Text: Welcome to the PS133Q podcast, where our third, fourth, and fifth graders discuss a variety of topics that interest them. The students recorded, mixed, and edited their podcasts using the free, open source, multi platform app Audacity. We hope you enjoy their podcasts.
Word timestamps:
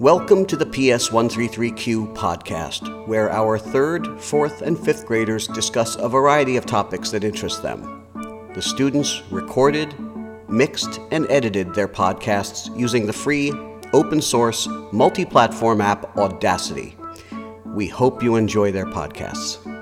Welcome 0.00 0.46
to 0.46 0.56
the 0.56 0.64
PS133Q 0.64 2.14
podcast, 2.14 3.08
where 3.08 3.32
our 3.32 3.58
third, 3.58 4.20
fourth, 4.20 4.62
and 4.62 4.78
fifth 4.78 5.06
graders 5.06 5.48
discuss 5.48 5.96
a 5.96 6.08
variety 6.08 6.56
of 6.56 6.64
topics 6.64 7.10
that 7.10 7.24
interest 7.24 7.64
them. 7.64 8.06
The 8.54 8.62
students 8.62 9.24
recorded, 9.28 9.92
mixed, 10.48 11.00
and 11.10 11.26
edited 11.28 11.74
their 11.74 11.88
podcasts 11.88 12.70
using 12.78 13.06
the 13.06 13.12
free, 13.12 13.52
open 13.92 14.22
source, 14.22 14.68
multi 14.92 15.24
platform 15.24 15.80
app 15.80 16.16
Audacity. 16.16 16.96
We 17.66 17.88
hope 17.88 18.22
you 18.22 18.36
enjoy 18.36 18.70
their 18.70 18.86
podcasts. 18.86 19.77